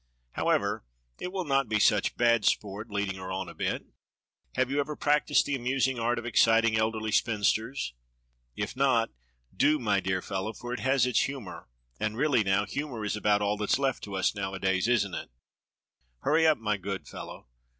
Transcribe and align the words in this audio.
However, 0.31 0.83
it 1.19 1.31
will 1.31 1.45
not 1.45 1.69
be 1.69 1.79
such 1.79 2.17
bad 2.17 2.43
sport 2.43 2.89
leading 2.89 3.17
her 3.17 3.31
on 3.31 3.47
a 3.47 3.53
bit. 3.53 3.85
Have 4.55 4.71
you 4.71 4.79
ever 4.79 4.95
practised 4.95 5.45
the 5.45 5.53
amusing 5.53 5.99
art 5.99 6.17
of 6.17 6.25
exciting 6.25 6.75
elderly 6.75 7.11
spinsters? 7.11 7.93
If 8.55 8.75
not, 8.75 9.11
do, 9.55 9.77
my 9.77 9.99
dear 9.99 10.23
fellow, 10.23 10.53
for 10.53 10.73
it 10.73 10.79
has 10.79 11.05
its 11.05 11.25
humour, 11.25 11.69
and, 11.99 12.17
really 12.17 12.43
now, 12.43 12.65
humour 12.65 13.05
is 13.05 13.15
about 13.15 13.43
all 13.43 13.57
that 13.57 13.73
is 13.73 13.77
left 13.77 14.01
to 14.05 14.15
us 14.15 14.33
nowadays, 14.33 14.87
isn't 14.87 15.13
it? 15.13 15.29
Hurry 16.21 16.47
up, 16.47 16.57
my 16.57 16.77
good 16.77 17.07
fellow 17.07 17.45